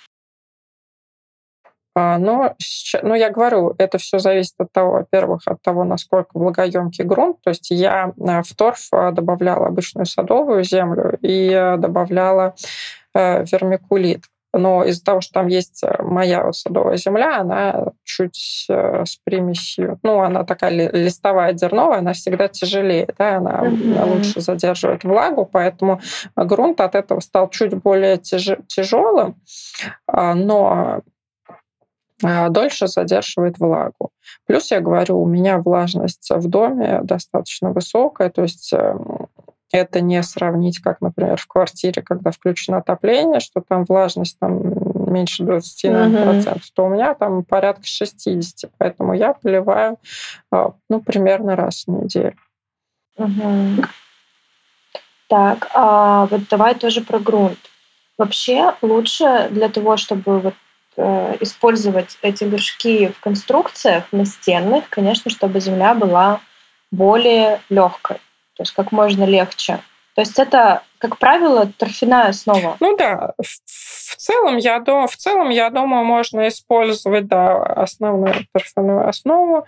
[1.99, 2.55] А, но,
[3.03, 7.41] ну, я говорю, это все зависит от того, во-первых, от того, насколько влагоемкий грунт.
[7.43, 12.55] То есть я э, в торф э, добавляла обычную садовую землю и э, добавляла
[13.13, 14.25] вермикулит.
[14.53, 20.21] Но из-за того, что там есть моя вот садовая земля, она чуть с примесью, ну,
[20.21, 24.05] она такая листовая, дерновая, она всегда тяжелее, да, она mm-hmm.
[24.05, 26.01] лучше задерживает влагу, поэтому
[26.35, 29.35] грунт от этого стал чуть более тяж- тяжелым,
[30.07, 31.01] а, но
[32.21, 34.11] дольше задерживает влагу.
[34.45, 39.27] Плюс я говорю, у меня влажность в доме достаточно высокая, то есть эм,
[39.71, 44.61] это не сравнить, как, например, в квартире, когда включено отопление, что там влажность там
[45.11, 46.61] меньше 20 mm-hmm.
[46.73, 49.97] то у меня там порядка 60, поэтому я поливаю
[50.51, 52.35] а, ну, примерно раз в неделю.
[53.17, 53.85] Mm-hmm.
[55.27, 57.59] Так, а вот давай тоже про грунт.
[58.17, 60.53] Вообще лучше для того, чтобы вот
[60.97, 66.41] Э, использовать эти горшки в конструкциях настенных, конечно, чтобы земля была
[66.91, 68.17] более легкой,
[68.55, 69.79] то есть как можно легче.
[70.15, 72.75] То есть это, как правило, торфяная основа.
[72.79, 79.07] Ну да, в целом я думаю, в целом я думаю, можно использовать да основную торфяную
[79.07, 79.67] основу.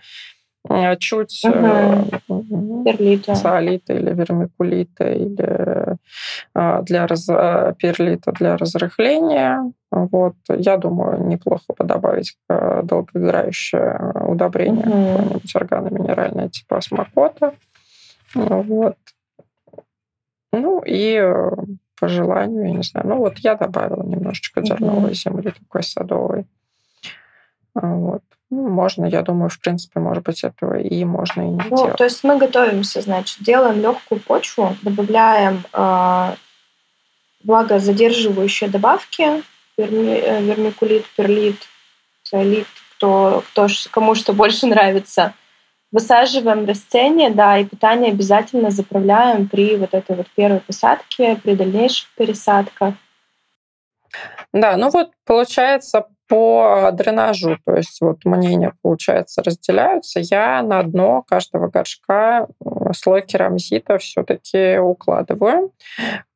[1.00, 2.84] Чуть угу.
[2.84, 3.36] перлита.
[3.36, 5.98] циолита или вермикулита или
[6.54, 7.26] для раз...
[7.78, 9.72] перлита для разрыхления.
[9.90, 10.36] Вот.
[10.48, 15.18] Я думаю, неплохо бы добавить долгоиграющее удобрение, угу.
[15.18, 17.54] какое-нибудь органоминеральное типа осмокота.
[18.34, 18.96] Вот.
[20.54, 21.52] Ну и э,
[22.00, 23.08] по желанию, я не знаю.
[23.08, 26.46] Ну вот я добавила немножечко зерновой земли такой садовой.
[27.74, 28.24] А, вот.
[28.52, 31.96] Ну, можно, я думаю, в принципе, может быть, этого и можно и не ну, делать.
[31.96, 36.36] То есть мы готовимся, значит, делаем легкую почву, добавляем э,
[37.46, 39.42] влагозадерживающие добавки,
[39.78, 41.62] верми, э, вермикулит, перлит,
[42.24, 45.34] циолит, кто, кто, кому что больше нравится.
[45.94, 52.10] Высаживаем растения, да, и питание обязательно заправляем при вот этой вот первой посадке, при дальнейших
[52.18, 52.96] пересадках.
[54.52, 60.22] Да, ну вот получается по дренажу, то есть вот мнения, получается, разделяются.
[60.22, 62.48] Я на дно каждого горшка
[62.94, 65.74] слой керамзита все-таки укладываю.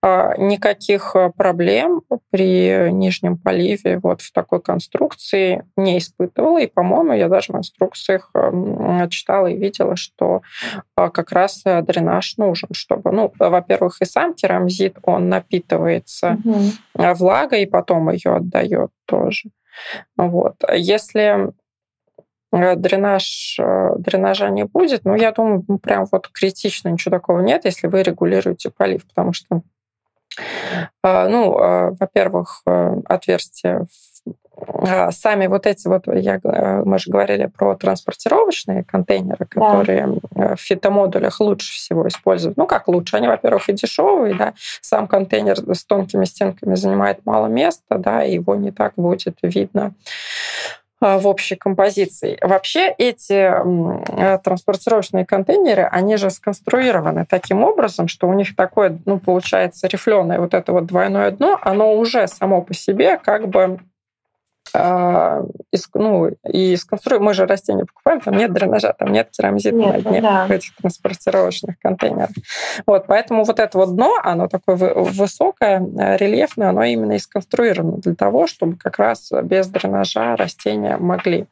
[0.02, 6.62] А, никаких проблем при нижнем поливе вот в такой конструкции не испытывала.
[6.62, 8.34] И, по-моему, я даже в инструкциях
[9.10, 10.42] читала и видела, что
[10.98, 17.14] а, как раз дренаж нужен, чтобы, ну, во-первых, и сам керамзит, он напитывается угу.
[17.14, 19.52] влагой и потом ее отдает тоже.
[20.18, 20.56] Вот.
[20.74, 21.54] Если
[22.52, 27.66] э, дренаж, э, дренажа не будет, ну, я думаю, прям вот критично ничего такого нет,
[27.66, 29.62] если вы регулируете полив, потому что
[30.38, 31.52] э, ну,
[32.00, 32.64] во-первых,
[33.06, 33.86] отверстия
[35.12, 36.40] сами вот эти вот, я,
[36.86, 40.56] мы же говорили про транспортировочные контейнеры, которые да.
[40.56, 42.58] в фитомодулях лучше всего используют.
[42.58, 43.18] Ну, как лучше?
[43.18, 48.36] Они, во-первых, и дешевые, да, сам контейнер с тонкими стенками занимает мало места, да, и
[48.36, 49.94] его не так будет видно
[51.02, 52.38] а, в общей композиции.
[52.42, 59.20] Вообще эти э, транспортировочные контейнеры, они же сконструированы таким образом, что у них такое, ну,
[59.20, 63.80] получается, рифленое вот это вот двойное дно, оно уже само по себе как бы
[64.78, 65.44] а,
[65.94, 70.02] ну, и сконструируем, мы же растения покупаем, там нет дренажа, там нет керамзита нет, на
[70.02, 70.46] дне да.
[70.48, 72.32] в этих транспортировочных контейнерах.
[72.86, 77.98] Вот, поэтому вот это вот дно, оно такое высокое, э, рельефное, оно именно и сконструировано
[77.98, 81.48] для того, чтобы как раз без дренажа растения могли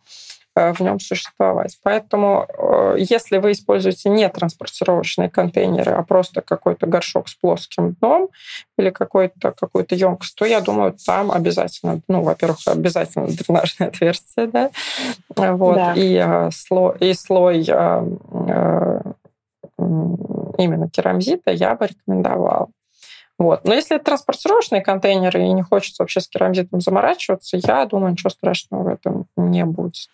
[0.56, 1.78] в нем существовать.
[1.84, 8.30] Поэтому э, если вы используете не транспортировочные контейнеры, а просто какой-то горшок с плоским дном
[8.78, 14.70] или какой-то, какую-то емкость, то я думаю, там обязательно, ну, во-первых, обязательно дренажное отверстие, да,
[15.36, 15.94] вот, да.
[15.94, 17.64] И, э, слой, и слой
[20.58, 22.70] именно керамзита я бы рекомендовала.
[23.40, 23.66] Вот.
[23.66, 28.30] Но если это транспортировочные контейнеры и не хочется вообще с керамзитом заморачиваться, я думаю, ничего
[28.30, 30.10] страшного в этом не будет.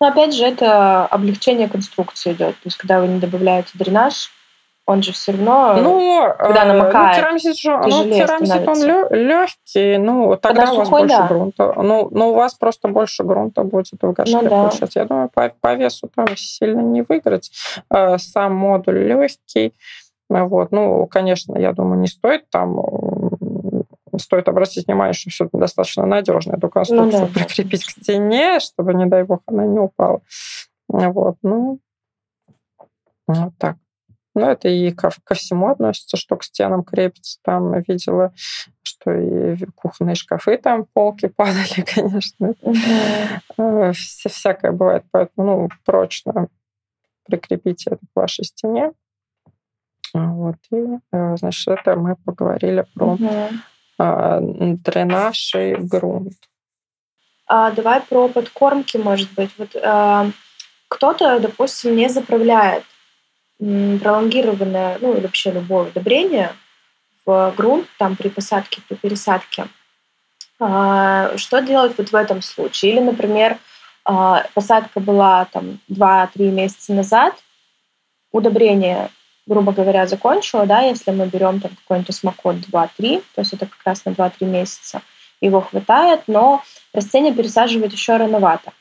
[0.00, 2.54] Но опять же, это облегчение конструкции идет.
[2.54, 4.30] То есть, когда вы не добавляете дренаж,
[4.88, 9.98] он же все равно, ну, когда э, намокает, ну, керамзит, же, ну, керамзит он легкий,
[9.98, 11.26] ну, тогда когда у вас сухой, больше да.
[11.26, 11.74] грунта.
[11.76, 14.48] Ну, но у вас просто больше грунта будет в горшке ну, да.
[14.48, 14.98] получаться.
[14.98, 17.50] Я думаю, по, по весу там сильно не выиграть.
[17.90, 19.74] Э, сам модуль легкий.
[20.30, 20.72] Вот.
[20.72, 22.78] Ну, конечно, я думаю, не стоит там
[24.18, 28.94] стоит обратить внимание, что все достаточно надежно эту конструкцию ну, да, прикрепить к стене, чтобы,
[28.94, 30.20] не дай бог, она не упала.
[30.88, 31.80] Вот, ну,
[33.26, 33.76] вот так.
[34.34, 37.40] Ну, это и ко, ко всему относится, что к стенам крепится.
[37.42, 38.32] Там видела,
[38.82, 42.54] что и кухонные шкафы, там полки падали, конечно.
[42.62, 43.92] Угу.
[43.92, 46.48] Все, всякое бывает, поэтому ну, прочно
[47.24, 48.92] прикрепите это к вашей стене.
[50.14, 53.28] Вот, и, э, значит, это мы поговорили про угу.
[53.98, 56.34] А, дренаж и грунт.
[57.46, 59.50] А, давай про подкормки, может быть.
[59.58, 60.30] Вот а,
[60.88, 62.84] кто-то, допустим, не заправляет
[63.58, 66.52] пролонгированное, ну или вообще любое удобрение
[67.26, 69.66] в грунт там при посадке, при пересадке.
[70.60, 72.92] А, что делать вот в этом случае?
[72.92, 73.58] Или, например,
[74.04, 77.34] а, посадка была там 2-3 месяца назад,
[78.32, 79.10] удобрение
[79.48, 83.80] грубо говоря, закончила, да, если мы берем там какой-нибудь осмокот 2-3, то есть это как
[83.84, 85.02] раз на 2-3 месяца,
[85.40, 88.72] его хватает, но растение пересаживать еще рановато.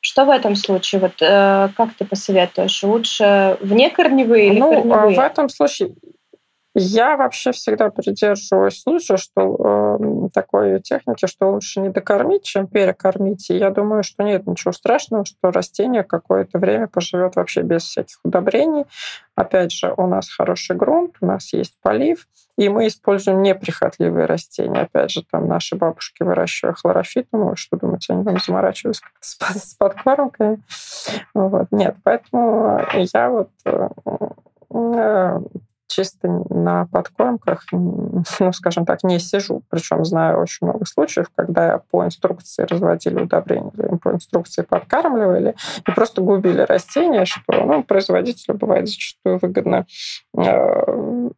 [0.00, 1.00] Что в этом случае?
[1.00, 2.82] Вот э, как ты посоветуешь?
[2.84, 5.16] Лучше вне корневые или ну, корневые?
[5.16, 5.94] в этом случае
[6.78, 13.48] Я вообще всегда придерживаюсь лучше, что э, такой техники, что лучше не докормить, чем перекормить.
[13.48, 18.18] И я думаю, что нет ничего страшного, что растение какое-то время поживет вообще без всяких
[18.24, 18.84] удобрений.
[19.34, 24.82] Опять же, у нас хороший грунт, у нас есть полив, и мы используем неприхотливые растения.
[24.82, 29.74] Опять же, там наши бабушки выращивают хлорофит, ну, что думаете, они там заморачиваются с, с
[29.76, 30.62] подкормками?
[31.32, 31.68] Вот.
[31.70, 33.88] Нет, поэтому я вот э,
[34.74, 35.40] э,
[35.86, 39.62] чисто на подкормках, ну, скажем так, не сижу.
[39.68, 43.70] Причем знаю очень много случаев, когда по инструкции разводили удобрения,
[44.02, 45.54] по инструкции подкармливали
[45.86, 49.86] и просто губили растения, что ну, производителю бывает зачастую выгодно
[50.36, 51.30] э,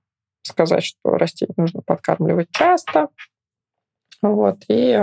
[0.43, 3.09] сказать, что растение нужно подкармливать часто,
[4.21, 5.01] вот, и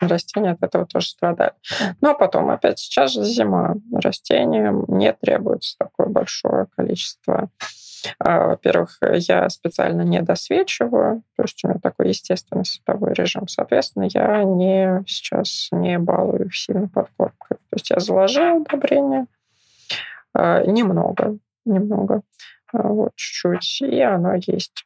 [0.00, 1.54] растения от этого тоже страдают.
[2.00, 3.74] Но потом, опять, сейчас же зима.
[3.92, 7.48] Растениям не требуется такое большое количество а,
[8.18, 13.48] во-первых, я специально не досвечиваю, то есть у меня такой естественный световой режим.
[13.48, 17.56] Соответственно, я не, сейчас не балую их сильно подкормкой.
[17.70, 19.26] То есть я заложила удобрение
[20.32, 22.22] а, немного, немного,
[22.72, 24.84] а, вот чуть-чуть, и оно есть.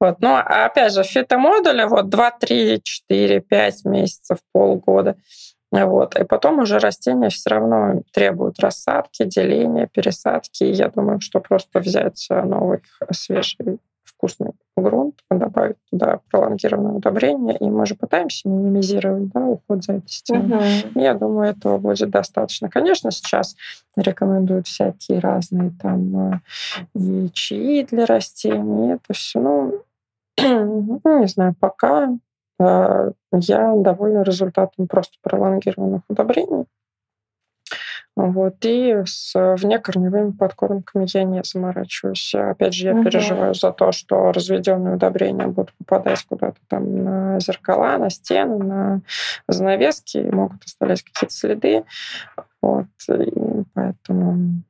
[0.00, 0.20] Вот.
[0.20, 5.16] Но опять же, фитомодули вот 2, 3, 4, 5 месяцев, полгода–
[5.82, 6.18] вот.
[6.18, 10.64] И потом уже растения все равно требуют рассадки, деления, пересадки.
[10.64, 17.64] И я думаю, что просто взять новый свежий вкусный грунт, добавить туда пролонгированное удобрение, и
[17.64, 20.84] мы же пытаемся минимизировать да, уход за этой стеной.
[20.90, 21.00] Угу.
[21.00, 22.68] Я думаю, этого будет достаточно.
[22.68, 23.56] Конечно, сейчас
[23.96, 26.40] рекомендуют всякие разные там э,
[26.94, 28.94] и чаи для растений.
[28.94, 29.82] Это все, ну,
[30.40, 32.08] ну, не знаю, пока
[32.58, 36.66] я довольна результатом просто пролонгированных удобрений.
[38.16, 38.64] Вот.
[38.64, 42.32] И с внекорневыми подкормками я не заморачиваюсь.
[42.34, 43.04] Опять же, я угу.
[43.04, 49.00] переживаю за то, что разведенные удобрения будут попадать куда-то там на зеркала, на стены, на
[49.48, 51.84] занавески, и могут оставлять какие-то следы.
[52.62, 52.86] Вот.
[53.08, 54.62] И поэтому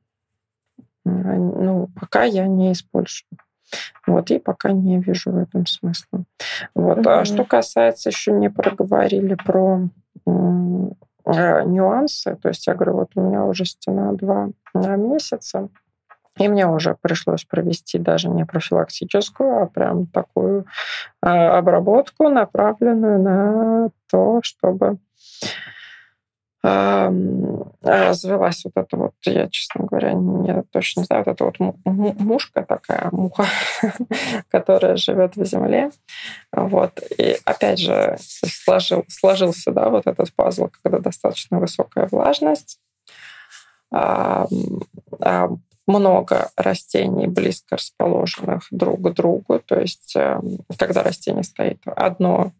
[1.05, 3.27] ну, пока я не использую.
[4.07, 6.23] Вот, и пока не вижу в этом смысла.
[6.75, 6.99] Вот.
[6.99, 7.21] Mm-hmm.
[7.21, 9.81] А что касается, еще не проговорили про
[10.25, 10.29] э,
[11.65, 12.35] нюансы.
[12.41, 15.69] То есть я говорю, вот у меня уже стена два месяца,
[16.37, 20.65] и мне уже пришлось провести даже не профилактическую, а прям такую
[21.21, 24.97] э, обработку, направленную на то, чтобы
[27.81, 32.63] развелась вот эта вот, я, честно говоря, не точно не знаю, вот эта вот мушка
[32.63, 33.45] такая, муха,
[34.49, 35.91] которая живет в земле.
[36.51, 36.99] Вот.
[37.17, 42.79] И опять же, сложил, сложился, да, вот этот пазл, когда достаточно высокая влажность,
[45.87, 49.59] много растений близко расположенных друг к другу.
[49.59, 52.53] То есть, эм, когда растение стоит одно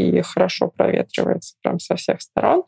[0.00, 2.64] и хорошо проветривается прям со всех сторон,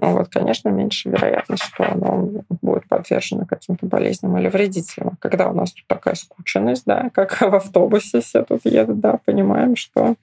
[0.00, 2.30] вот, конечно, меньше вероятность, что оно
[2.62, 5.18] будет подвержено каким-то болезням или вредителям.
[5.20, 9.76] Когда у нас тут такая скученность, да, как в автобусе все тут едут, да, понимаем,
[9.76, 10.14] что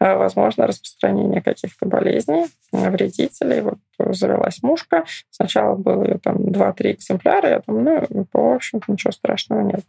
[0.00, 3.60] э, возможно распространение каких-то болезней, вредителей.
[3.60, 3.78] Вот
[4.16, 9.60] завелась мушка, сначала было ее там 2-3 экземпляра, я думаю, ну, в общем-то, ничего страшного
[9.60, 9.84] нет.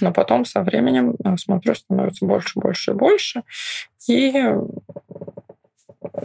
[0.00, 3.42] Но потом со временем, э, смотрю, становится больше, больше и больше.
[4.08, 4.32] И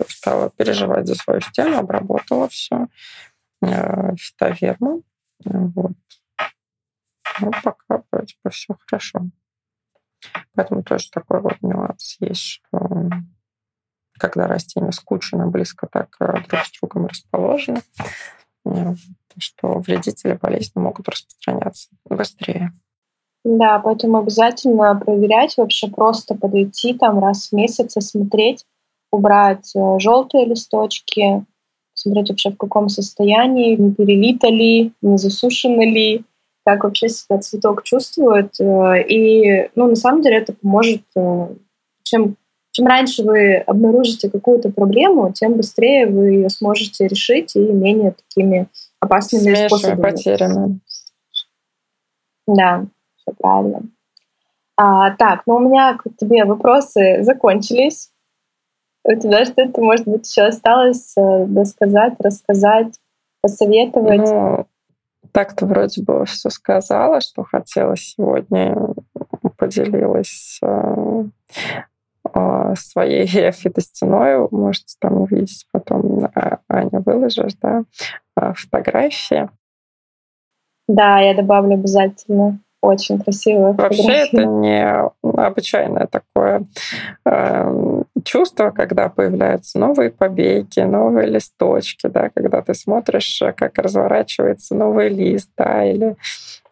[0.07, 2.87] стала переживать за свою стену, обработала все
[3.61, 5.03] э, фитовермом.
[5.43, 5.93] Вот.
[7.41, 9.21] Ну, пока вроде бы все хорошо.
[10.53, 13.09] Поэтому тоже такой вот нюанс есть, что
[14.19, 17.81] когда растения скучно, близко так э, друг с другом расположены,
[18.65, 18.93] э,
[19.37, 22.73] что вредители болезни могут распространяться быстрее.
[23.45, 28.65] Да, поэтому обязательно проверять, вообще просто подойти там раз в месяц и смотреть,
[29.11, 31.45] убрать э, желтые листочки,
[31.93, 36.23] смотреть вообще в каком состоянии, не перелито ли, не засушено ли,
[36.65, 38.59] как вообще себя цветок чувствует.
[38.59, 41.47] Э, и, ну, на самом деле это поможет, э,
[42.03, 42.35] чем,
[42.71, 48.67] чем раньше вы обнаружите какую-то проблему, тем быстрее вы ее сможете решить и менее такими
[48.99, 50.01] опасными С способами.
[50.01, 50.79] потерями.
[52.47, 52.85] Да,
[53.15, 53.81] все правильно.
[54.75, 58.11] А, так, ну у меня к тебе вопросы закончились.
[59.03, 62.93] У тебя что-то, может быть, еще осталось э, досказать, рассказать,
[63.41, 64.19] посоветовать?
[64.19, 64.67] Ну,
[65.31, 68.75] так-то вроде бы все сказала, что хотела сегодня,
[69.57, 71.23] поделилась э,
[72.75, 74.47] своей фитостеной.
[74.51, 77.83] Можете там увидеть потом, э, Аня, выложишь, да,
[78.35, 79.49] фотографии.
[80.87, 82.59] Да, я добавлю обязательно.
[82.81, 83.73] Очень красиво.
[83.73, 86.63] Вообще это необычайное такое
[87.25, 95.09] э, чувство, когда появляются новые побеги, новые листочки, да, когда ты смотришь, как разворачивается новый
[95.09, 96.15] лист, да, или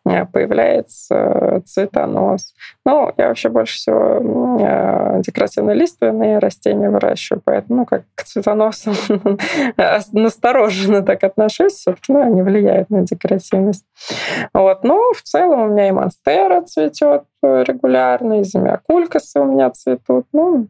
[0.08, 2.53] Э, появляется цветонос.
[2.86, 8.95] Ну, я вообще больше всего э, декоративные лиственные растения выращиваю, поэтому ну, как к цветоносам
[10.14, 13.86] настороженно так отношусь, все-таки ну, они влияют на декоративность.
[14.53, 14.84] Вот.
[14.84, 20.26] Но в целом у меня и монстера цветет регулярно, и земякулькасы у меня цветут.
[20.32, 20.68] Ну,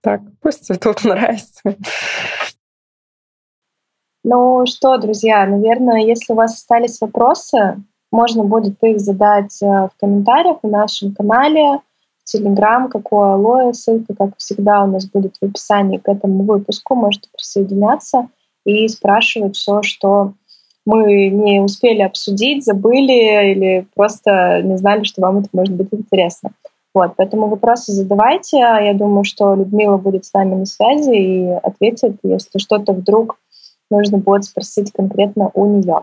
[0.00, 1.60] так, пусть цветут, нравится.
[4.24, 9.90] Ну что, друзья, наверное, если у вас остались вопросы, можно будет их задать э, в
[9.98, 11.80] комментариях на нашем канале,
[12.20, 16.94] в Телеграм, какое алоэ, ссылка, как всегда, у нас будет в описании к этому выпуску.
[16.94, 18.28] Можете присоединяться
[18.64, 20.34] и спрашивать все, что
[20.84, 26.50] мы не успели обсудить, забыли или просто не знали, что вам это может быть интересно.
[26.98, 28.58] Вот, поэтому вопросы задавайте.
[28.58, 33.38] Я думаю, что Людмила будет с нами на связи и ответит, если что-то вдруг
[33.88, 36.00] нужно будет спросить конкретно у нее.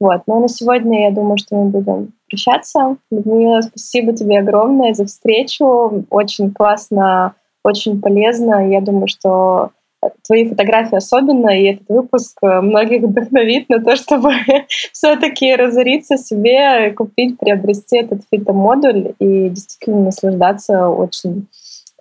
[0.00, 0.22] Вот.
[0.26, 2.96] Но на сегодня я думаю, что мы будем прощаться.
[3.12, 6.06] Людмила, спасибо тебе огромное за встречу.
[6.10, 8.68] Очень классно, очень полезно.
[8.68, 9.70] Я думаю, что
[10.26, 14.30] твои фотографии особенно, и этот выпуск многих вдохновит на то, чтобы
[14.92, 21.46] все-таки разориться себе, купить, приобрести этот фитомодуль и действительно наслаждаться очень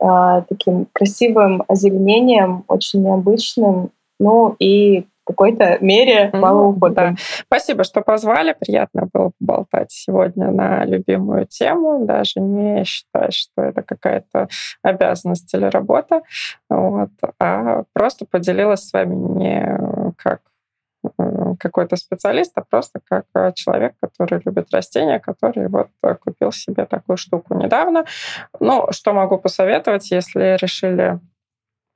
[0.01, 7.15] э, таким красивым озеленением, очень необычным, ну и какой-то мере малоуходным.
[7.15, 7.21] Да.
[7.45, 8.55] Спасибо, что позвали.
[8.59, 12.05] Приятно было поболтать сегодня на любимую тему.
[12.05, 14.47] Даже не считать, что это какая-то
[14.81, 16.21] обязанность или работа.
[16.69, 17.09] Вот.
[17.39, 20.41] А просто поделилась с вами не как
[21.59, 25.87] какой-то специалист, а просто как человек, который любит растения, который вот
[26.23, 28.05] купил себе такую штуку недавно.
[28.59, 31.19] Ну, что могу посоветовать, если решили а,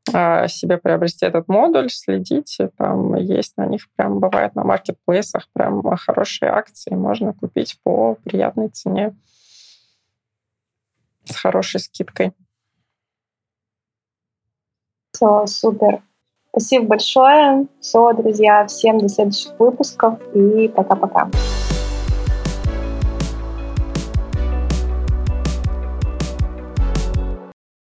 [0.07, 6.51] себе приобрести этот модуль, следите, там есть на них прям бывает на маркетплейсах прям хорошие
[6.51, 9.15] акции, можно купить по приятной цене
[11.25, 12.33] с хорошей скидкой.
[15.11, 16.01] Все, супер.
[16.49, 17.67] Спасибо большое.
[17.79, 21.29] Все, друзья, всем до следующих выпусков и пока-пока.